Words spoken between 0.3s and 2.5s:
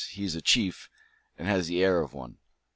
a chief, and has the air of one."